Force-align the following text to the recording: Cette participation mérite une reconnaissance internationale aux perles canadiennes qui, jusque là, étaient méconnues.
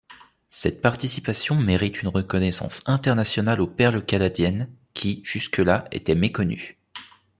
Cette 0.49 0.81
participation 0.81 1.53
mérite 1.53 2.01
une 2.01 2.07
reconnaissance 2.07 2.81
internationale 2.87 3.61
aux 3.61 3.67
perles 3.67 4.03
canadiennes 4.03 4.67
qui, 4.95 5.21
jusque 5.23 5.59
là, 5.59 5.87
étaient 5.91 6.15
méconnues. 6.15 6.79